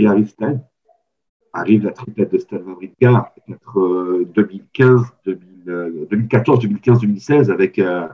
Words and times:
Et 0.00 0.06
arrive 0.06 0.28
Stan, 0.28 0.58
arrive 1.52 1.84
la 1.84 1.90
triplette 1.92 2.32
de 2.32 2.38
Stan 2.38 2.56
Wawrinka, 2.56 3.34
2015, 4.34 5.02
2014, 5.26 6.60
2015, 6.60 7.00
2016 7.00 7.50
avec 7.50 7.78
euh, 7.78 8.08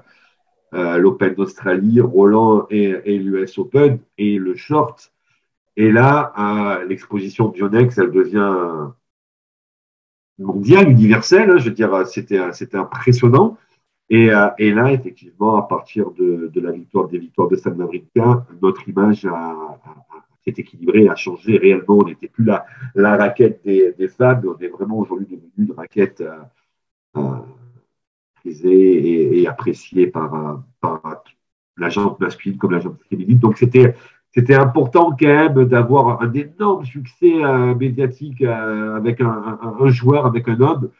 euh, 0.75 0.99
l'Open 0.99 1.35
d'Australie, 1.35 2.01
Roland 2.01 2.67
et, 2.71 3.19
l'US 3.19 3.57
Open 3.59 4.01
et 4.19 4.37
le 4.37 4.57
short. 4.57 5.13
Et 5.77 5.93
là, 5.93 6.83
l'exposition 6.89 7.47
Bionex, 7.51 7.97
elle 7.99 8.11
devient 8.11 8.91
mondiale, 10.41 10.91
universelle. 10.91 11.51
hein, 11.51 11.59
je 11.59 11.69
veux 11.69 11.75
dire, 11.75 12.05
c'était 12.05 12.77
impressionnant. 12.77 13.57
Et, 14.11 14.31
euh, 14.35 14.49
et 14.59 14.73
là, 14.73 14.93
effectivement, 14.93 15.57
à 15.57 15.63
partir 15.63 16.11
de, 16.11 16.51
de 16.53 16.61
la 16.61 16.73
victoire 16.73 17.07
des 17.07 17.19
victoires 17.19 17.47
de 17.49 17.55
Stan 17.55 17.71
Wawrinka, 17.71 18.45
notre 18.61 18.89
image 18.89 19.25
a- 19.27 19.79
s'est 20.47 20.61
équilibrée, 20.61 21.09
a 21.09 21.17
changé 21.17 21.59
réellement. 21.59 21.99
On 21.99 22.05
n'était 22.05 22.29
plus 22.29 22.45
la, 22.45 22.67
raquette 23.17 23.61
des, 23.65 23.93
des 23.99 24.09
femmes, 24.09 24.43
on 24.47 24.59
est 24.63 24.69
vraiment 24.69 24.99
aujourd'hui 24.99 25.27
devenu 25.27 25.51
une 25.59 25.73
raquette 25.73 26.21
euh, 26.21 26.39
euh, 27.17 27.39
prisée 28.37 28.71
et, 28.71 29.43
et 29.43 29.49
appréciée 29.49 30.07
par, 30.07 30.35
euh, 30.35 30.57
par 30.81 31.25
la 31.77 31.89
jambe 31.89 32.17
masculine 32.21 32.59
comme 32.59 32.73
la 32.73 32.81
jambe 32.81 32.97
féminine. 33.09 33.39
Donc 33.39 33.59
c'était 33.59 33.95
c'était 34.35 34.55
important 34.55 35.17
quand 35.19 35.27
même 35.27 35.65
d'avoir 35.65 36.21
un 36.21 36.31
énorme 36.35 36.85
succès 36.85 37.33
médiatique 37.75 38.43
avec 38.43 39.23
un, 39.23 39.89
joueur, 39.89 40.27
avec 40.27 40.47
un 40.47 40.61
homme, 40.61 40.91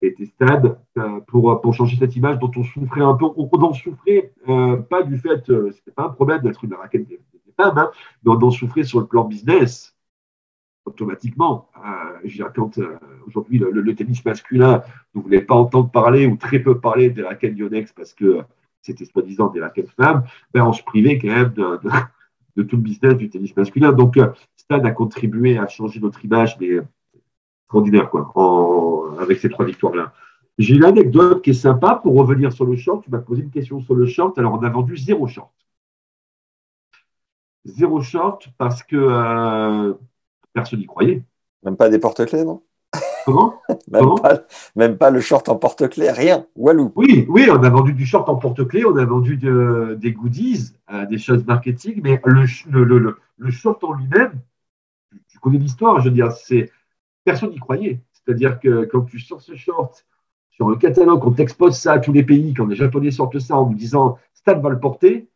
qui 0.00 0.08
était 0.08 0.26
Stade, 0.26 0.76
euh, 0.98 1.20
pour, 1.28 1.60
pour 1.60 1.72
changer 1.72 1.96
cette 1.96 2.16
image 2.16 2.40
dont 2.40 2.50
on 2.56 2.64
souffrait 2.64 3.02
un 3.02 3.14
peu. 3.14 3.26
On, 3.26 3.48
on 3.52 3.62
en 3.62 3.72
souffrait 3.74 4.32
pas 4.88 5.04
du 5.04 5.18
fait, 5.18 5.44
c'était 5.46 5.92
pas 5.94 6.06
un 6.06 6.08
problème 6.08 6.40
d'être 6.42 6.64
une 6.64 6.74
raquette 6.74 7.06
des, 7.06 7.20
femmes, 7.60 7.78
hein, 7.78 7.90
mais 8.24 8.32
on 8.32 8.42
en 8.42 8.50
souffrait 8.50 8.84
sur 8.84 9.00
le 9.00 9.06
plan 9.06 9.24
business 9.24 9.94
automatiquement. 10.84 11.68
Euh, 11.76 12.48
quand 12.54 12.78
euh, 12.78 12.98
aujourd'hui 13.26 13.58
le, 13.58 13.94
tennis 13.94 14.24
masculin 14.24 14.82
ne 15.14 15.20
voulait 15.20 15.42
pas 15.42 15.54
entendre 15.54 15.90
parler 15.90 16.26
ou 16.26 16.36
très 16.36 16.58
peu 16.58 16.78
parler 16.78 17.10
des 17.10 17.22
raquettes 17.22 17.56
Yonex 17.56 17.92
parce 17.92 18.14
que 18.14 18.40
c'était 18.82 19.04
soi-disant 19.04 19.48
des 19.48 19.60
raquettes 19.60 19.90
femmes, 19.90 20.24
ben, 20.52 20.64
on 20.64 20.72
se 20.72 20.82
privait 20.82 21.18
quand 21.18 21.28
même 21.28 21.52
de, 21.52 22.62
tout 22.62 22.76
le 22.76 22.82
business 22.82 23.14
du 23.14 23.30
tennis 23.30 23.56
masculin. 23.56 23.92
Donc, 23.92 24.16
euh, 24.16 24.28
Stan 24.56 24.82
a 24.84 24.90
contribué 24.90 25.58
à 25.58 25.66
changer 25.66 26.00
notre 26.00 26.24
image, 26.24 26.56
mais 26.60 26.78
extraordinaire, 27.64 28.10
quoi, 28.10 28.32
avec 29.20 29.38
ces 29.38 29.48
trois 29.48 29.64
victoires-là. 29.64 30.12
J'ai 30.58 30.74
une 30.74 30.84
anecdote 30.84 31.42
qui 31.42 31.50
est 31.50 31.54
sympa 31.54 32.00
pour 32.02 32.14
revenir 32.16 32.52
sur 32.52 32.66
le 32.66 32.76
short. 32.76 33.02
Tu 33.04 33.10
m'as 33.10 33.18
posé 33.18 33.42
une 33.42 33.50
question 33.50 33.80
sur 33.80 33.94
le 33.94 34.06
short. 34.06 34.38
Alors, 34.38 34.54
on 34.54 34.62
a 34.62 34.68
vendu 34.68 34.96
zéro 34.96 35.26
short. 35.26 35.50
Zéro 37.64 38.00
short 38.00 38.48
parce 38.58 38.82
que 38.82 38.96
euh, 38.96 39.94
personne 40.52 40.78
n'y 40.80 40.86
croyait. 40.86 41.22
Même 41.62 41.76
pas 41.76 41.88
des 41.90 41.98
porte-clés, 41.98 42.44
non? 42.44 42.62
Comment? 43.26 43.54
Même 43.90 44.00
Comment? 44.02 44.14
pas, 44.16 44.40
même 44.74 44.96
pas 44.96 45.10
le 45.10 45.20
short 45.20 45.48
en 45.48 45.56
porte-clés, 45.56 46.10
rien. 46.10 46.46
Walou. 46.56 46.90
Oui, 46.96 47.26
oui, 47.28 47.48
on 47.50 47.62
a 47.62 47.68
vendu 47.70 47.92
du 47.92 48.06
short 48.06 48.28
en 48.28 48.36
porte-clés, 48.36 48.84
on 48.84 48.96
a 48.96 49.04
vendu 49.04 49.36
de- 49.36 49.96
des 50.00 50.12
goodies, 50.12 50.72
euh, 50.92 51.04
des 51.06 51.18
choses 51.18 51.44
marketing, 51.44 52.00
mais 52.02 52.20
le, 52.24 52.46
sh- 52.46 52.66
le, 52.70 52.82
le- 52.84 52.98
le- 52.98 53.16
le 53.36 53.50
short 53.50 53.82
en 53.84 53.92
lui-même, 53.92 54.32
tu- 55.28 55.38
connais 55.38 55.58
l'histoire, 55.58 56.00
je 56.00 56.08
veux 56.08 56.14
dire, 56.14 56.32
c'est 56.32 56.70
personne 57.24 57.50
n'y 57.50 57.58
croyait. 57.58 58.00
C'est-à-dire 58.12 58.58
que 58.58 58.84
quand 58.86 59.02
tu 59.02 59.18
sors 59.20 59.40
ce 59.40 59.54
short 59.54 60.04
sur 60.50 60.68
un 60.68 60.76
catalogue, 60.76 61.24
on 61.26 61.30
t'expose 61.32 61.76
ça 61.76 61.92
à 61.92 61.98
tous 61.98 62.12
les 62.12 62.22
pays, 62.24 62.54
quand 62.54 62.66
les 62.66 62.76
Japonais 62.76 63.10
sortent 63.10 63.38
ça 63.38 63.56
en 63.56 63.66
nous 63.68 63.74
disant 63.76 64.18
Stan 64.34 64.58
va 64.60 64.70
le 64.70 64.80
porter, 64.80 65.28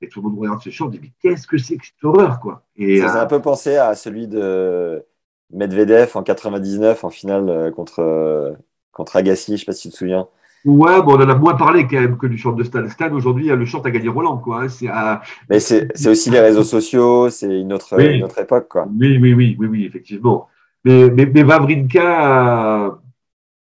et 0.00 0.08
tout 0.08 0.20
le 0.22 0.28
monde 0.28 0.38
regarde 0.38 0.60
ce 0.62 0.70
short 0.70 0.94
et 0.94 0.98
dit 0.98 1.04
mais 1.04 1.12
qu'est-ce 1.30 1.46
que 1.46 1.56
c'est 1.58 1.76
que 1.76 1.84
cette 1.86 2.02
horreur 2.04 2.40
quoi 2.40 2.64
Et 2.76 2.98
Ça 2.98 3.08
faisait 3.08 3.18
euh, 3.18 3.22
un 3.22 3.26
peu 3.26 3.40
penser 3.40 3.76
à 3.76 3.94
celui 3.94 4.26
de 4.28 5.04
Medvedev 5.52 6.10
en 6.16 6.22
99 6.22 7.04
en 7.04 7.10
finale 7.10 7.48
euh, 7.48 7.70
contre, 7.70 8.00
euh, 8.00 8.52
contre 8.92 9.16
Agassi, 9.16 9.52
je 9.52 9.60
sais 9.60 9.66
pas 9.66 9.72
si 9.72 9.88
tu 9.88 9.92
te 9.92 9.96
souviens. 9.98 10.28
ouais, 10.64 11.02
bon, 11.02 11.12
on 11.16 11.22
en 11.22 11.28
a 11.28 11.34
moins 11.34 11.54
parlé 11.54 11.86
quand 11.86 12.00
même 12.00 12.16
que 12.18 12.26
du 12.26 12.38
short 12.38 12.56
de 12.56 12.64
Stan. 12.64 12.88
Stan 12.88 13.12
aujourd'hui, 13.12 13.48
le 13.48 13.64
short 13.64 13.86
a 13.86 13.90
gagné 13.90 14.08
Roland 14.08 14.38
quoi. 14.38 14.62
hein. 14.62 14.68
C'est 14.68 14.88
à- 14.88 15.22
Mais 15.48 15.60
c'est 15.60 15.88
c'est 15.94 16.08
aussi 16.08 16.30
les 16.30 16.40
réseaux 16.40 16.64
sociaux, 16.64 17.30
c'est 17.30 17.60
une 17.60 17.72
autre, 17.72 17.96
Oui. 17.96 18.18
une 18.18 18.24
autre 18.24 18.38
époque, 18.40 18.68
quoi. 18.68 18.86
Oui, 18.98 19.18
oui, 19.20 19.34
oui, 19.34 19.56
oui, 19.58 19.66
oui, 19.66 19.84
effectivement. 19.84 20.48
Mais, 20.84 21.08
mais, 21.10 21.26
mais 21.26 21.44
euh, 21.44 22.90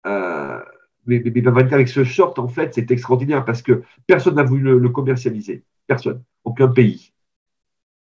euh, 0.06 0.58
mais, 1.06 1.22
mais- 1.34 1.72
avec 1.72 1.88
ce 1.88 2.04
short, 2.04 2.38
en 2.38 2.48
fait, 2.48 2.74
c'est 2.74 2.90
extraordinaire 2.90 3.44
parce 3.44 3.62
que 3.62 3.82
personne 4.06 4.36
n'a 4.36 4.44
voulu 4.44 4.62
le, 4.62 4.78
le 4.78 4.88
commercialiser. 4.88 5.62
Personne. 5.92 6.22
Aucun 6.44 6.68
pays. 6.68 7.12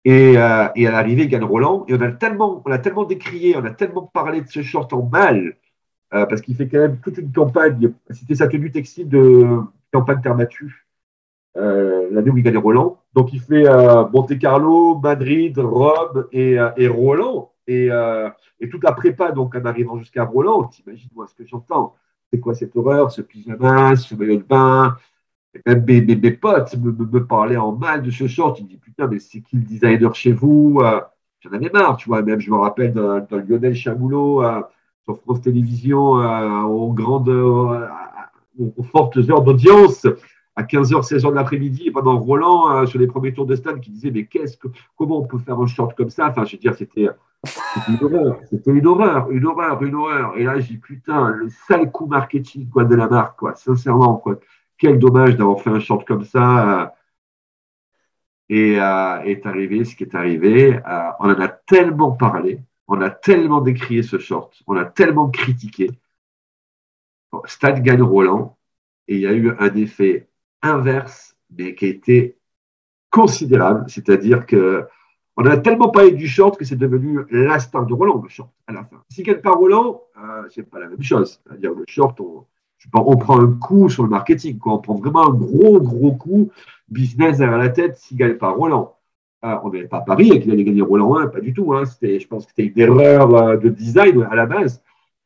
Et, 0.04 0.36
euh, 0.36 0.66
à 0.68 0.72
l'arrivée, 0.76 1.24
il 1.24 1.28
gagne 1.28 1.44
Roland. 1.44 1.84
Et 1.88 1.94
on 1.94 2.00
a 2.00 2.10
tellement, 2.10 2.62
on 2.64 2.70
a 2.70 2.78
tellement 2.78 3.04
décrié, 3.04 3.56
on 3.56 3.64
a 3.64 3.70
tellement 3.70 4.02
parlé 4.02 4.40
de 4.40 4.48
ce 4.48 4.62
short 4.62 4.92
en 4.92 5.02
mal, 5.02 5.56
euh, 6.14 6.26
parce 6.26 6.40
qu'il 6.40 6.56
fait 6.56 6.68
quand 6.68 6.78
même 6.78 6.98
toute 6.98 7.18
une 7.18 7.32
campagne. 7.32 7.92
C'était 8.10 8.36
sa 8.36 8.48
tenue 8.48 8.70
textile 8.70 9.08
de 9.08 9.46
campagne 9.92 10.20
terre 10.20 10.36
battue, 10.36 10.86
euh, 11.56 12.08
l'année 12.10 12.30
où 12.30 12.36
il 12.36 12.44
gagne 12.44 12.58
Roland. 12.58 12.98
Donc 13.14 13.32
il 13.32 13.40
fait 13.40 13.68
euh, 13.68 14.06
Monte 14.08 14.38
Carlo, 14.38 14.98
Madrid, 14.98 15.58
Rome 15.58 16.26
et, 16.32 16.58
Roland. 16.88 17.52
Et, 17.68 17.88
et 18.60 18.68
toute 18.68 18.84
la 18.84 18.92
prépa, 18.92 19.32
donc 19.32 19.56
en 19.56 19.64
arrivant 19.64 19.98
jusqu'à 19.98 20.24
Roland, 20.24 20.64
t'imagines 20.64 21.10
moi 21.16 21.26
ce 21.26 21.34
que 21.34 21.44
j'entends. 21.44 21.96
C'est 22.32 22.38
quoi 22.38 22.54
cette 22.54 22.76
horreur, 22.76 23.10
ce 23.10 23.22
pyjama, 23.22 23.96
ce 23.96 24.14
maillot 24.14 24.36
de 24.36 24.42
bain 24.42 24.96
même 25.64 25.84
mes, 25.86 26.00
mes, 26.00 26.16
mes 26.16 26.32
potes 26.32 26.76
me, 26.76 26.92
me, 26.92 27.04
me 27.04 27.24
parlaient 27.24 27.56
en 27.56 27.72
mal 27.72 28.02
de 28.02 28.10
ce 28.10 28.26
short. 28.26 28.58
Ils 28.60 28.64
me 28.64 28.76
Putain, 28.80 29.08
mais 29.08 29.18
c'est 29.18 29.40
qui 29.40 29.56
le 29.56 29.62
designer 29.62 30.14
chez 30.14 30.32
vous 30.32 30.80
Euh, 30.82 31.00
J'en 31.40 31.52
avais 31.52 31.70
marre, 31.70 31.96
tu 31.96 32.08
vois. 32.08 32.22
Même, 32.22 32.40
je 32.40 32.50
me 32.50 32.56
rappelle 32.56 32.92
d'un 32.92 33.26
Lionel 33.30 33.74
Chamoulot 33.74 34.42
euh, 34.42 34.62
sur 35.04 35.20
France 35.20 35.40
Télévisions, 35.42 36.20
euh, 36.20 36.62
aux 36.62 36.92
grandes, 36.92 37.28
euh, 37.28 37.86
aux, 38.58 38.82
fortes 38.82 39.18
heures 39.30 39.42
d'audience, 39.42 40.06
à 40.56 40.62
15h, 40.62 41.06
16h 41.06 41.30
de 41.30 41.34
l'après-midi, 41.34 41.90
pendant 41.90 42.18
Roland, 42.18 42.70
euh, 42.70 42.86
sur 42.86 42.98
les 42.98 43.06
premiers 43.06 43.32
tours 43.32 43.46
de 43.46 43.54
stade, 43.54 43.80
qui 43.80 43.90
disait 43.90 44.10
Mais 44.10 44.24
qu'est-ce 44.24 44.56
que, 44.56 44.68
comment 44.96 45.18
on 45.18 45.26
peut 45.26 45.38
faire 45.38 45.60
un 45.60 45.66
short 45.66 45.94
comme 45.96 46.10
ça? 46.10 46.28
Enfin, 46.28 46.44
je 46.44 46.52
veux 46.52 46.60
dire, 46.60 46.74
c'était. 46.74 47.08
Une 47.88 47.98
horreur, 48.02 48.40
c'était 48.50 48.72
une 48.72 48.86
horreur, 48.88 49.30
une 49.30 49.46
horreur, 49.46 49.80
une 49.82 49.94
horreur. 49.94 50.36
Et 50.36 50.42
là, 50.42 50.58
je 50.58 50.66
dis 50.66 50.78
putain, 50.78 51.28
le 51.28 51.48
sale 51.68 51.92
coup 51.92 52.06
marketing 52.06 52.68
quoi, 52.68 52.84
de 52.84 52.94
la 52.96 53.08
marque, 53.08 53.38
quoi, 53.38 53.54
sincèrement, 53.54 54.16
quoi. 54.16 54.40
Quel 54.78 54.98
dommage 54.98 55.36
d'avoir 55.36 55.60
fait 55.60 55.70
un 55.70 55.80
short 55.80 56.06
comme 56.06 56.24
ça. 56.24 56.82
euh, 56.82 56.86
et 58.48 58.80
euh, 58.80 59.20
est 59.22 59.46
arrivé 59.46 59.84
ce 59.84 59.96
qui 59.96 60.04
est 60.04 60.14
arrivé. 60.14 60.76
Euh, 60.76 61.10
on 61.20 61.30
en 61.30 61.40
a 61.40 61.48
tellement 61.48 62.12
parlé, 62.12 62.60
on 62.88 63.00
a 63.00 63.10
tellement 63.10 63.60
décrié 63.60 64.02
ce 64.02 64.18
short, 64.18 64.62
on 64.66 64.76
a 64.76 64.84
tellement 64.84 65.30
critiqué. 65.30 65.90
Bon, 67.32 67.42
Stade 67.46 67.82
gagne 67.82 68.02
Roland 68.02 68.56
et 69.08 69.16
il 69.16 69.20
y 69.20 69.26
a 69.26 69.32
eu 69.32 69.50
un 69.58 69.74
effet 69.74 70.28
inverse, 70.62 71.36
mais 71.50 71.74
qui 71.74 71.86
a 71.86 71.88
été 71.88 72.38
considérable. 73.10 73.84
C'est-à-dire 73.88 74.46
que 74.46 74.86
on 75.38 75.44
a 75.44 75.58
tellement 75.58 75.90
parlé 75.90 76.12
du 76.12 76.26
short 76.26 76.56
que 76.56 76.64
c'est 76.64 76.76
devenu 76.76 77.20
la 77.30 77.58
star 77.58 77.84
de 77.84 77.92
Roland, 77.92 78.22
le 78.22 78.28
short, 78.28 78.50
à 78.66 78.72
la 78.72 78.84
fin. 78.84 79.02
S'il 79.10 79.24
gagne 79.24 79.42
pas 79.42 79.50
Roland, 79.52 80.02
euh, 80.16 80.48
c'est 80.48 80.62
pas 80.62 80.78
la 80.78 80.88
même 80.88 81.02
chose. 81.02 81.42
C'est-à-dire 81.44 81.74
le 81.74 81.84
short, 81.86 82.18
on, 82.20 82.46
on 82.94 83.16
prend 83.16 83.40
un 83.40 83.52
coup 83.52 83.88
sur 83.88 84.02
le 84.02 84.08
marketing, 84.08 84.58
on 84.64 84.78
prend 84.78 84.94
vraiment 84.94 85.28
un 85.28 85.34
gros, 85.34 85.80
gros 85.80 86.12
coup 86.12 86.50
business 86.88 87.38
derrière 87.38 87.58
la 87.58 87.68
tête 87.68 87.96
s'il 87.96 88.16
gagne 88.16 88.34
pas 88.34 88.50
Roland. 88.50 88.96
On 89.62 89.70
n'avait 89.70 89.86
pas 89.86 90.00
parié 90.00 90.40
qu'il 90.40 90.50
allait 90.50 90.64
gagner 90.64 90.82
Roland 90.82 91.16
1, 91.16 91.28
pas 91.28 91.40
du 91.40 91.52
tout. 91.52 91.72
Hein. 91.72 91.84
Je 92.02 92.26
pense 92.26 92.46
que 92.46 92.52
c'était 92.56 92.72
une 92.72 92.78
erreur 92.78 93.34
euh, 93.34 93.56
de 93.56 93.68
design 93.68 94.26
à 94.30 94.34
la 94.34 94.46
base, 94.46 94.82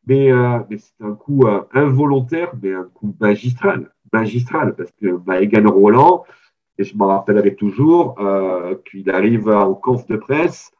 mais, 0.07 0.31
euh, 0.31 0.59
c'est 0.71 1.05
un 1.05 1.15
coup 1.15 1.47
euh, 1.47 1.63
involontaire, 1.73 2.53
mais 2.63 2.75
un 2.75 2.89
coup 2.95 3.15
magistral, 3.21 3.91
magistral, 4.13 4.75
parce 4.75 4.91
que 4.93 5.19
il 5.41 5.49
gagne 5.49 5.69
Roland, 5.69 6.25
et 6.79 6.85
je 6.85 6.97
m'en 6.97 7.07
rappellerai 7.07 7.55
toujours 7.55 8.17
qu'il 8.91 9.11
arrive 9.11 9.49
en 9.49 9.75
conf 9.75 10.07
de 10.07 10.17
presse 10.17 10.73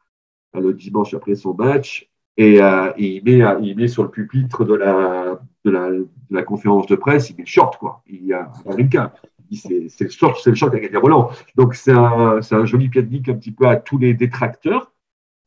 le 0.53 0.73
dimanche 0.73 1.13
après 1.13 1.35
son 1.35 1.53
match, 1.53 2.10
et, 2.37 2.61
euh, 2.61 2.91
et 2.97 3.21
il, 3.25 3.75
met, 3.75 3.87
sur 3.87 4.03
le 4.03 4.09
pupitre 4.09 4.65
de 4.65 4.73
la, 4.73 5.39
de 5.65 6.07
de 6.29 6.41
conférence 6.41 6.87
de 6.87 6.95
presse, 6.95 7.29
il 7.29 7.35
met 7.35 7.43
le 7.43 7.47
short, 7.47 7.77
quoi. 7.77 8.03
Il 8.07 8.25
y 8.25 8.33
a 8.33 8.51
Wawrinka. 8.65 9.13
c'est 9.53 10.01
le 10.01 10.09
short, 10.09 10.39
c'est 10.41 10.49
le 10.49 10.55
short 10.55 10.73
a 10.73 10.79
gagné 10.79 10.97
Roland. 10.97 11.29
Donc 11.55 11.75
c'est 11.75 11.91
un, 11.91 12.65
joli 12.65 12.89
pied-de-bique 12.89 13.29
un 13.29 13.35
petit 13.35 13.51
peu 13.51 13.67
à 13.67 13.75
tous 13.75 13.97
les 13.97 14.13
détracteurs 14.13 14.91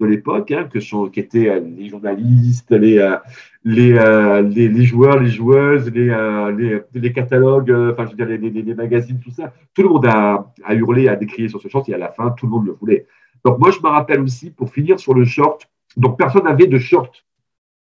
de 0.00 0.06
l'époque, 0.06 0.50
hein, 0.50 0.68
que 0.70 0.80
sont, 0.80 1.08
qui 1.08 1.20
étaient 1.20 1.48
euh, 1.48 1.60
les 1.60 1.88
journalistes, 1.88 2.72
les, 2.72 2.98
euh, 2.98 3.16
euh, 3.66 4.82
joueurs, 4.82 5.20
les 5.20 5.30
joueuses, 5.30 5.90
les, 5.90 6.10
euh, 6.10 7.10
catalogues, 7.14 7.70
euh, 7.70 7.92
enfin 7.92 8.10
les, 8.18 8.74
magazines, 8.74 9.20
tout 9.20 9.30
ça. 9.30 9.52
Tout 9.72 9.82
le 9.82 9.88
monde 9.88 10.06
a 10.06 10.52
hurlé, 10.70 11.08
a 11.08 11.16
décrié 11.16 11.48
sur 11.48 11.60
ce 11.60 11.68
short 11.68 11.88
et 11.88 11.94
à 11.94 11.98
la 11.98 12.10
fin 12.10 12.30
tout 12.30 12.46
le 12.46 12.52
monde 12.52 12.66
le 12.66 12.72
voulait. 12.72 13.06
Donc 13.44 13.58
moi 13.58 13.70
je 13.70 13.78
me 13.78 13.88
rappelle 13.88 14.20
aussi 14.20 14.50
pour 14.50 14.70
finir 14.70 14.98
sur 14.98 15.14
le 15.14 15.24
short. 15.24 15.68
Donc 15.96 16.18
personne 16.18 16.44
n'avait 16.44 16.66
de 16.66 16.78
short 16.78 17.24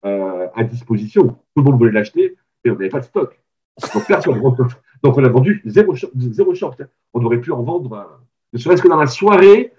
euh, 0.05 0.47
à 0.55 0.63
disposition. 0.63 1.27
Tout 1.27 1.37
le 1.57 1.63
monde 1.63 1.77
voulait 1.77 1.91
l'acheter 1.91 2.35
et 2.63 2.69
on 2.69 2.73
n'avait 2.73 2.89
pas 2.89 2.99
de 2.99 3.05
stock. 3.05 3.39
Donc 3.93 4.07
personne. 4.07 4.41
Donc 5.03 5.17
on 5.17 5.23
a 5.23 5.29
vendu 5.29 5.61
zéro 5.65 5.95
short. 5.95 6.13
Zéro 6.17 6.53
short 6.53 6.81
hein. 6.81 6.87
On 7.13 7.23
aurait 7.25 7.39
pu 7.39 7.51
en 7.51 7.63
vendre, 7.63 7.93
euh, 7.93 8.03
ne 8.53 8.59
serait-ce 8.59 8.81
que 8.81 8.87
dans 8.87 8.99
la 8.99 9.07
soirée 9.07 9.73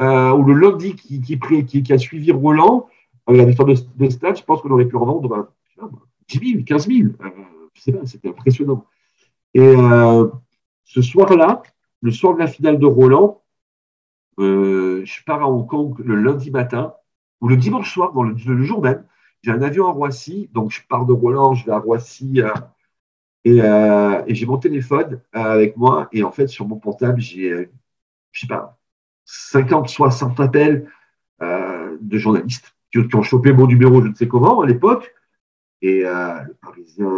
euh, 0.00 0.32
ou 0.32 0.44
le 0.44 0.54
lundi 0.54 0.94
qui, 0.94 1.92
a 1.92 1.98
suivi 1.98 2.32
Roland, 2.32 2.88
la 3.28 3.44
victoire 3.44 3.68
de, 3.68 3.74
de 3.96 4.10
Stade, 4.10 4.36
je 4.36 4.42
pense 4.42 4.62
qu'on 4.62 4.70
aurait 4.70 4.86
pu 4.86 4.96
en 4.96 5.04
vendre 5.04 5.28
ben, 5.28 5.48
je 5.68 5.74
sais 5.74 5.80
pas, 5.80 5.90
10 6.28 6.52
000, 6.52 6.64
15 6.64 6.88
000. 6.88 7.00
Euh, 7.00 7.28
je 7.74 7.92
c'était 8.06 8.28
impressionnant. 8.28 8.84
Et 9.54 9.74
ce 10.84 11.02
soir-là, 11.02 11.62
le 12.00 12.10
soir 12.10 12.34
de 12.34 12.38
la 12.38 12.46
finale 12.46 12.78
de 12.78 12.86
Roland, 12.86 13.42
je 14.38 15.24
pars 15.24 15.42
à 15.42 15.48
Hong 15.48 15.66
Kong 15.66 15.98
le 15.98 16.14
lundi 16.16 16.50
matin 16.50 16.94
ou 17.42 17.48
le 17.48 17.56
dimanche 17.56 17.92
soir, 17.92 18.12
dans 18.12 18.22
le, 18.22 18.62
jour 18.62 18.80
même. 18.80 19.04
J'ai 19.42 19.50
un 19.50 19.60
avion 19.62 19.88
à 19.88 19.90
Roissy, 19.90 20.48
donc 20.52 20.70
je 20.70 20.80
pars 20.88 21.04
de 21.04 21.12
Roland, 21.12 21.54
je 21.54 21.66
vais 21.66 21.72
à 21.72 21.78
Roissy 21.78 22.40
euh, 22.40 22.54
et, 23.44 23.60
euh, 23.60 24.22
et 24.28 24.34
j'ai 24.34 24.46
mon 24.46 24.58
téléphone 24.58 25.20
euh, 25.34 25.40
avec 25.40 25.76
moi. 25.76 26.08
Et 26.12 26.22
en 26.22 26.30
fait, 26.30 26.46
sur 26.46 26.66
mon 26.68 26.76
portable, 26.76 27.20
j'ai, 27.20 27.68
je 28.30 28.40
sais 28.40 28.46
pas, 28.46 28.78
50, 29.24 29.88
60 29.88 30.40
appels 30.40 30.88
de 31.40 32.18
journalistes 32.18 32.76
qui, 32.92 33.16
ont 33.16 33.22
chopé 33.22 33.52
mon 33.52 33.66
numéro, 33.66 34.00
je 34.00 34.08
ne 34.08 34.14
sais 34.14 34.28
comment, 34.28 34.60
à 34.60 34.66
l'époque. 34.66 35.12
Et 35.80 36.02
le 36.02 36.54
Parisien, 36.62 37.10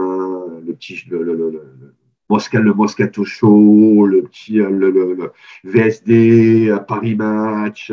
le 0.64 0.72
petit, 0.72 1.04
le, 1.10 1.22
le, 1.22 1.34
le, 1.36 1.50
le, 1.50 1.76
le 1.78 1.94
Mosca- 2.30 2.60
le 2.60 2.72
Moscato 2.72 3.24
Show, 3.24 4.06
le 4.06 4.22
petit, 4.22 4.54
le, 4.54 5.32
VSD, 5.64 6.74
Paris 6.88 7.14
Match. 7.16 7.92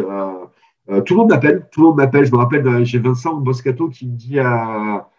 Euh, 0.89 0.95
euh, 0.95 1.01
tout 1.01 1.13
le 1.13 1.19
monde 1.19 1.30
m'appelle, 1.30 1.68
tout 1.72 1.81
le 1.81 1.88
monde 1.88 1.98
m'appelle. 1.98 2.25
Je 2.25 2.31
me 2.31 2.38
rappelle, 2.38 2.68
euh, 2.68 2.83
j'ai 2.83 3.00
Vincent 3.00 3.39
Moscato 3.39 3.89
qui 3.89 4.07
me 4.07 4.16
dit 4.16 4.39
à, 4.39 5.10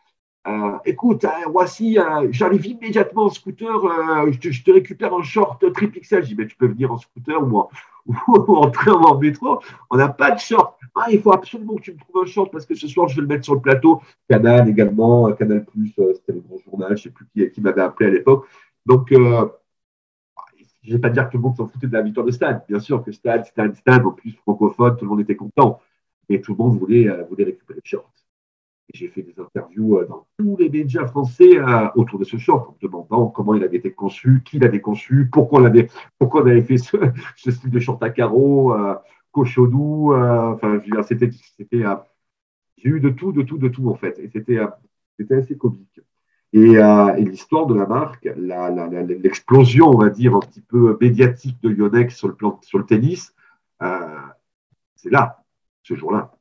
écoute, 0.84 1.24
Roissy, 1.46 1.98
euh, 1.98 2.28
j'arrive 2.30 2.66
immédiatement 2.66 3.24
en 3.24 3.30
scooter, 3.30 3.84
euh, 3.84 4.32
je, 4.32 4.38
te, 4.38 4.50
je 4.50 4.64
te 4.64 4.70
récupère 4.70 5.14
en 5.14 5.22
short 5.22 5.64
triple 5.72 6.00
XL. 6.00 6.22
Je 6.22 6.28
dis, 6.28 6.34
mais 6.34 6.46
tu 6.46 6.56
peux 6.56 6.66
venir 6.66 6.92
en 6.92 6.98
scooter 6.98 7.40
ou 7.42 7.58
en, 7.58 7.68
ou 8.06 8.56
en 8.56 8.70
train 8.70 8.92
ou 8.92 9.04
en 9.04 9.18
métro? 9.18 9.60
On 9.90 9.96
n'a 9.96 10.08
pas 10.08 10.32
de 10.32 10.40
short. 10.40 10.76
Ah, 10.94 11.06
il 11.10 11.20
faut 11.20 11.32
absolument 11.32 11.76
que 11.76 11.82
tu 11.82 11.92
me 11.92 11.98
trouves 11.98 12.22
un 12.22 12.26
short 12.26 12.50
parce 12.50 12.66
que 12.66 12.74
ce 12.74 12.88
soir, 12.88 13.08
je 13.08 13.16
vais 13.16 13.22
le 13.22 13.28
mettre 13.28 13.44
sur 13.44 13.54
le 13.54 13.60
plateau. 13.60 14.02
Canal 14.28 14.68
également, 14.68 15.28
euh, 15.28 15.32
Canal 15.32 15.64
Plus, 15.64 15.92
euh, 15.98 16.12
c'était 16.14 16.32
le 16.32 16.40
grand 16.40 16.58
journal, 16.58 16.96
je 16.96 17.04
sais 17.04 17.10
plus 17.10 17.26
qui, 17.32 17.50
qui 17.50 17.60
m'avait 17.60 17.82
appelé 17.82 18.10
à 18.10 18.12
l'époque. 18.12 18.46
Donc, 18.84 19.12
euh, 19.12 19.46
je 20.82 20.92
vais 20.92 20.98
pas 21.00 21.10
dire 21.10 21.26
que 21.26 21.32
tout 21.32 21.36
le 21.38 21.42
monde 21.42 21.56
s'en 21.56 21.66
foutait 21.66 21.86
de 21.86 21.92
la 21.92 22.02
victoire 22.02 22.26
de 22.26 22.32
Stade. 22.32 22.64
Bien 22.68 22.80
sûr 22.80 23.02
que 23.02 23.12
Stade, 23.12 23.46
Stade, 23.46 23.74
Stade, 23.76 24.04
en 24.04 24.10
plus 24.10 24.32
francophone, 24.32 24.96
tout 24.96 25.04
le 25.04 25.10
monde 25.10 25.20
était 25.20 25.36
content. 25.36 25.80
Mais 26.28 26.40
tout 26.40 26.52
le 26.52 26.58
monde 26.58 26.78
voulait, 26.78 27.08
euh, 27.08 27.24
voulait 27.24 27.44
récupérer 27.44 27.80
le 27.84 27.88
short. 27.88 28.12
Et 28.88 28.96
j'ai 28.96 29.08
fait 29.08 29.22
des 29.22 29.34
interviews 29.38 29.98
euh, 29.98 30.06
dans 30.06 30.26
tous 30.38 30.56
les 30.56 30.68
médias 30.68 31.06
français 31.06 31.58
euh, 31.58 31.88
autour 31.94 32.18
de 32.18 32.24
ce 32.24 32.36
short, 32.36 32.68
en 32.68 32.72
me 32.72 32.88
demandant 32.88 33.28
comment 33.28 33.54
il 33.54 33.62
avait 33.64 33.76
été 33.78 33.92
conçu, 33.92 34.42
qui 34.44 34.58
l'avait 34.58 34.80
conçu, 34.80 35.28
pourquoi 35.30 35.60
on 35.60 35.64
avait, 35.64 35.88
pourquoi 36.18 36.42
on 36.42 36.46
avait 36.46 36.62
fait 36.62 36.78
ce, 36.78 36.96
ce 37.36 37.50
style 37.50 37.70
de 37.70 37.80
short 37.80 38.02
à 38.02 38.10
carreaux, 38.10 38.74
euh, 38.74 38.94
cochonou. 39.30 40.12
euh, 40.14 40.54
enfin, 40.54 40.80
c'était, 41.02 41.30
c'était, 41.56 41.84
euh, 41.84 41.96
j'ai 42.76 42.88
eu 42.90 43.00
de 43.00 43.10
tout, 43.10 43.32
de 43.32 43.42
tout, 43.42 43.58
de 43.58 43.68
tout 43.68 43.88
en 43.88 43.94
fait. 43.94 44.18
Et 44.18 44.28
c'était 44.28 44.58
assez 45.34 45.56
comique. 45.56 46.00
Et, 46.54 46.76
euh, 46.76 47.14
et 47.16 47.24
l'histoire 47.24 47.66
de 47.66 47.74
la 47.74 47.86
marque, 47.86 48.28
l'explosion, 48.36 49.88
on 49.88 49.98
va 49.98 50.10
dire, 50.10 50.36
un 50.36 50.40
petit 50.40 50.60
peu 50.60 50.98
médiatique 51.00 51.58
de 51.62 51.70
Yonex 51.70 52.14
sur 52.14 52.28
le, 52.28 52.84
tennis, 52.84 53.34
euh, 53.82 54.18
c'est 54.96 55.10
là, 55.10 55.42
ce 55.82 55.94
jour-là. 55.94 56.32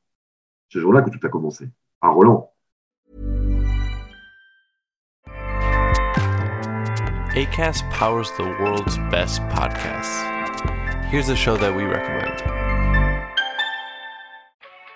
Ce 0.68 0.80
jour-là 0.80 1.02
que 1.02 1.10
tout 1.10 1.26
a 1.26 1.30
commencé. 1.30 1.70
À 2.02 2.10
Roland. 2.10 2.52
ACAST 7.34 7.90
powers 7.92 8.30
the 8.36 8.44
world's 8.60 8.98
best 9.10 9.42
podcasts. 9.44 10.26
Here's 11.10 11.30
a 11.30 11.36
show 11.36 11.56
that 11.56 11.74
we 11.74 11.84
recommend. 11.84 12.61